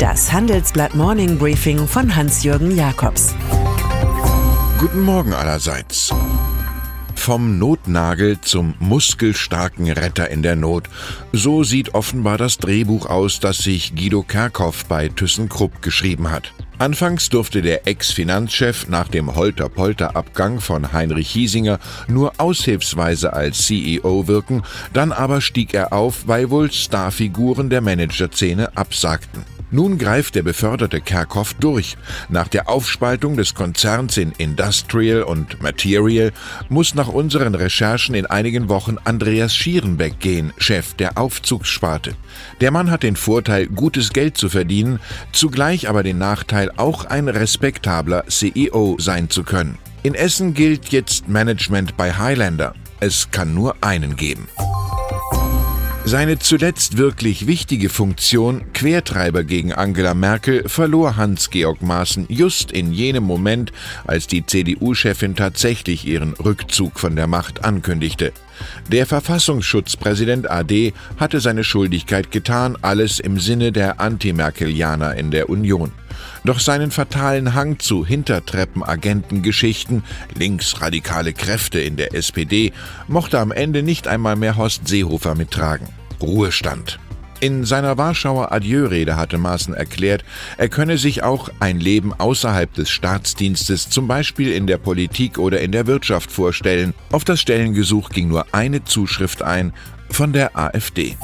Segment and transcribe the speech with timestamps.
[0.00, 3.34] Das Handelsblatt Morning Briefing von Hans-Jürgen Jakobs.
[4.78, 6.10] Guten Morgen allerseits.
[7.14, 10.88] Vom Notnagel zum muskelstarken Retter in der Not.
[11.34, 16.54] So sieht offenbar das Drehbuch aus, das sich Guido Kerkhoff bei ThyssenKrupp geschrieben hat.
[16.78, 21.78] Anfangs durfte der Ex-Finanzchef nach dem Holter-Polter-Abgang von Heinrich Hiesinger
[22.08, 24.62] nur aushilfsweise als CEO wirken,
[24.94, 29.44] dann aber stieg er auf, weil wohl Starfiguren der Managerszene absagten.
[29.70, 31.96] Nun greift der beförderte Kerkhoff durch.
[32.28, 36.32] Nach der Aufspaltung des Konzerns in Industrial und Material
[36.68, 42.14] muss nach unseren Recherchen in einigen Wochen Andreas Schierenbeck gehen, Chef der Aufzugssparte.
[42.60, 44.98] Der Mann hat den Vorteil, gutes Geld zu verdienen,
[45.32, 49.78] zugleich aber den Nachteil, auch ein respektabler CEO sein zu können.
[50.02, 52.74] In Essen gilt jetzt Management bei Highlander.
[53.00, 54.48] Es kann nur einen geben.
[56.10, 63.22] Seine zuletzt wirklich wichtige Funktion, Quertreiber gegen Angela Merkel, verlor Hans-Georg Maaßen just in jenem
[63.22, 63.70] Moment,
[64.08, 68.32] als die CDU-Chefin tatsächlich ihren Rückzug von der Macht ankündigte.
[68.88, 75.92] Der Verfassungsschutzpräsident AD hatte seine Schuldigkeit getan, alles im Sinne der Anti-Merkelianer in der Union.
[76.44, 80.02] Doch seinen fatalen Hang zu Hintertreppenagentengeschichten,
[80.36, 82.72] linksradikale Kräfte in der SPD,
[83.06, 85.99] mochte am Ende nicht einmal mehr Horst Seehofer mittragen.
[86.22, 86.98] Ruhestand.
[87.40, 90.24] In seiner Warschauer Adieu-Rede hatte Maaßen erklärt,
[90.58, 95.60] er könne sich auch ein Leben außerhalb des Staatsdienstes, zum Beispiel in der Politik oder
[95.60, 96.92] in der Wirtschaft, vorstellen.
[97.10, 99.72] Auf das Stellengesuch ging nur eine Zuschrift ein
[100.10, 101.16] von der AfD.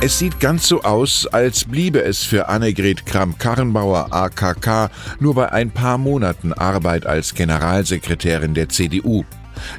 [0.00, 5.72] Es sieht ganz so aus, als bliebe es für Annegret Kramp-Karrenbauer AKK nur bei ein
[5.72, 9.24] paar Monaten Arbeit als Generalsekretärin der CDU.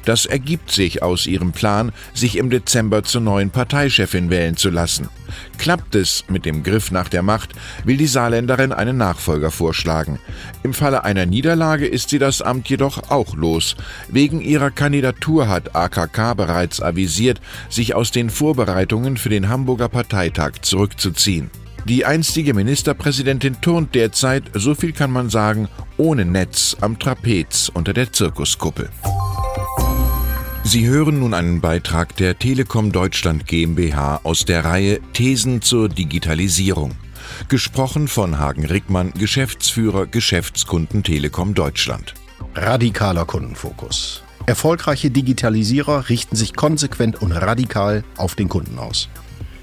[0.04, 5.08] Das ergibt sich aus ihrem Plan, sich im Dezember zur neuen Parteichefin wählen zu lassen.
[5.58, 7.50] Klappt es mit dem Griff nach der Macht,
[7.84, 10.18] will die Saarländerin einen Nachfolger vorschlagen.
[10.62, 13.76] Im Falle einer Niederlage ist sie das Amt jedoch auch los.
[14.08, 20.62] Wegen ihrer Kandidatur hat AKK bereits avisiert, sich aus den Vorbereitungen für den Hamburger Parteitag
[20.62, 21.50] zurückzuziehen.
[21.84, 27.94] Die einstige Ministerpräsidentin turnt derzeit, so viel kann man sagen, ohne Netz am Trapez unter
[27.94, 28.90] der Zirkuskuppel.
[30.68, 36.94] Sie hören nun einen Beitrag der Telekom Deutschland GmbH aus der Reihe Thesen zur Digitalisierung.
[37.48, 42.12] Gesprochen von Hagen Rickmann, Geschäftsführer Geschäftskunden Telekom Deutschland.
[42.54, 44.22] Radikaler Kundenfokus.
[44.44, 49.08] Erfolgreiche Digitalisierer richten sich konsequent und radikal auf den Kunden aus.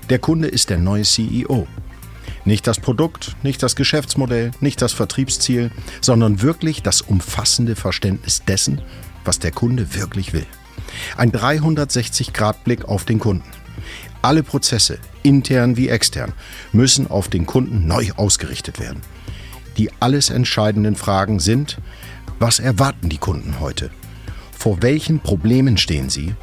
[0.10, 1.68] Der Kunde ist der neue CEO.
[2.46, 5.70] Nicht das Produkt, nicht das Geschäftsmodell, nicht das Vertriebsziel,
[6.02, 8.82] sondern wirklich das umfassende Verständnis dessen,
[9.24, 10.48] was der Kunde wirklich will.
[11.18, 13.50] Ein 360-Grad-Blick auf den Kunden.
[14.22, 16.34] Alle Prozesse, intern wie extern,
[16.72, 19.02] müssen auf den Kunden neu ausgerichtet werden.
[19.78, 21.78] Die alles entscheidenden Fragen sind,
[22.40, 23.92] was erwarten die Kunden heute?
[24.52, 26.34] Vor welchen Problemen stehen sie?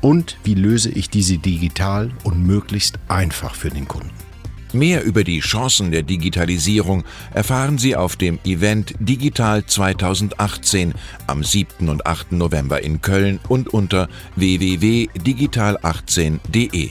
[0.00, 4.10] Und wie löse ich diese digital und möglichst einfach für den Kunden?
[4.72, 10.94] Mehr über die Chancen der Digitalisierung erfahren Sie auf dem Event Digital 2018
[11.26, 11.88] am 7.
[11.88, 12.32] und 8.
[12.32, 16.90] November in Köln und unter www.digital18.de.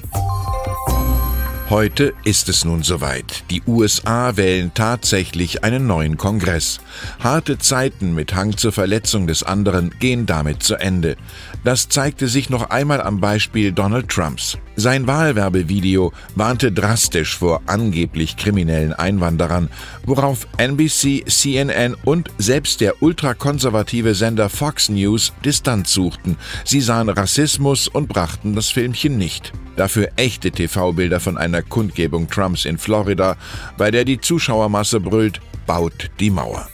[1.71, 3.45] Heute ist es nun soweit.
[3.49, 6.81] Die USA wählen tatsächlich einen neuen Kongress.
[7.21, 11.15] Harte Zeiten mit Hang zur Verletzung des anderen gehen damit zu Ende.
[11.63, 14.57] Das zeigte sich noch einmal am Beispiel Donald Trumps.
[14.75, 19.69] Sein Wahlwerbevideo warnte drastisch vor angeblich kriminellen Einwanderern,
[20.05, 26.35] worauf NBC, CNN und selbst der ultrakonservative Sender Fox News Distanz suchten.
[26.65, 29.53] Sie sahen Rassismus und brachten das Filmchen nicht.
[29.75, 33.37] Dafür echte TV-Bilder von einer Kundgebung Trumps in Florida,
[33.77, 36.67] bei der die Zuschauermasse brüllt, baut die Mauer.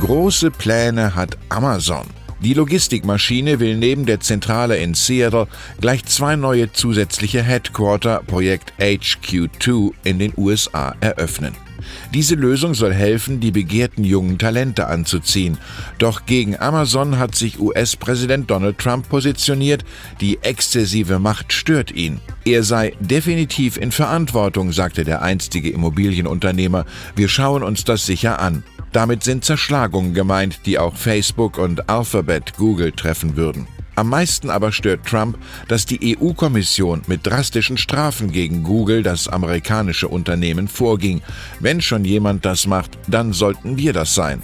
[0.00, 2.06] Große Pläne hat Amazon.
[2.40, 5.48] Die Logistikmaschine will neben der Zentrale in Seattle
[5.80, 11.65] gleich zwei neue zusätzliche Headquarter Projekt HQ2 in den USA eröffnen.
[12.14, 15.58] Diese Lösung soll helfen, die begehrten jungen Talente anzuziehen.
[15.98, 19.84] Doch gegen Amazon hat sich US-Präsident Donald Trump positioniert,
[20.20, 22.20] die exzessive Macht stört ihn.
[22.44, 26.86] Er sei definitiv in Verantwortung, sagte der einstige Immobilienunternehmer.
[27.14, 28.62] Wir schauen uns das sicher an.
[28.92, 33.66] Damit sind Zerschlagungen gemeint, die auch Facebook und Alphabet Google treffen würden.
[33.96, 35.38] Am meisten aber stört Trump,
[35.68, 41.22] dass die EU-Kommission mit drastischen Strafen gegen Google, das amerikanische Unternehmen, vorging.
[41.60, 44.42] Wenn schon jemand das macht, dann sollten wir das sein.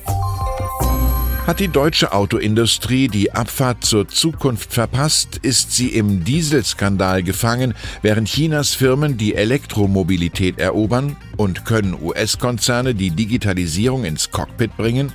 [1.47, 8.29] Hat die deutsche Autoindustrie die Abfahrt zur Zukunft verpasst, ist sie im Dieselskandal gefangen, während
[8.29, 11.17] Chinas Firmen die Elektromobilität erobern?
[11.43, 15.13] Und können US-Konzerne die Digitalisierung ins Cockpit bringen?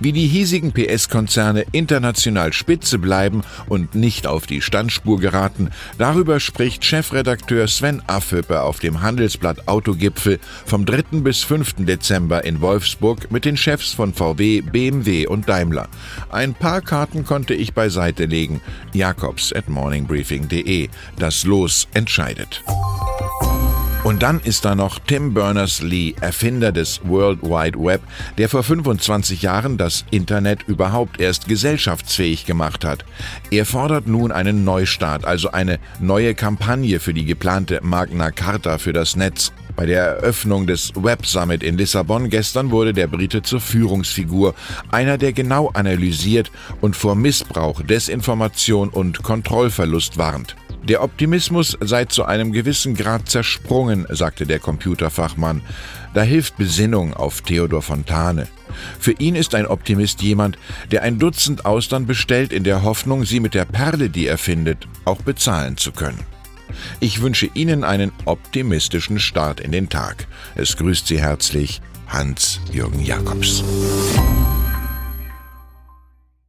[0.00, 5.68] Wie die hiesigen PS-Konzerne international spitze bleiben und nicht auf die Standspur geraten,
[5.98, 11.20] darüber spricht Chefredakteur Sven Affüppe auf dem Handelsblatt Autogipfel vom 3.
[11.20, 11.74] bis 5.
[11.80, 15.90] Dezember in Wolfsburg mit den Chefs von VW, BMW und Daimler.
[16.30, 18.62] Ein paar Karten konnte ich beiseite legen.
[18.94, 20.88] Jakobs at morningbriefing.de.
[21.18, 22.64] Das Los entscheidet.
[24.06, 28.02] Und dann ist da noch Tim Berners-Lee, Erfinder des World Wide Web,
[28.38, 33.04] der vor 25 Jahren das Internet überhaupt erst gesellschaftsfähig gemacht hat.
[33.50, 38.92] Er fordert nun einen Neustart, also eine neue Kampagne für die geplante Magna Carta für
[38.92, 39.50] das Netz.
[39.74, 44.54] Bei der Eröffnung des Web Summit in Lissabon gestern wurde der Brite zur Führungsfigur,
[44.88, 50.54] einer, der genau analysiert und vor Missbrauch, Desinformation und Kontrollverlust warnt.
[50.88, 55.62] Der Optimismus sei zu einem gewissen Grad zersprungen, sagte der Computerfachmann.
[56.14, 58.46] Da hilft Besinnung auf Theodor Fontane.
[59.00, 60.58] Für ihn ist ein Optimist jemand,
[60.92, 64.86] der ein Dutzend Austern bestellt in der Hoffnung, sie mit der Perle, die er findet,
[65.04, 66.20] auch bezahlen zu können.
[67.00, 70.26] Ich wünsche Ihnen einen optimistischen Start in den Tag.
[70.54, 73.64] Es grüßt Sie herzlich Hans-Jürgen Jakobs.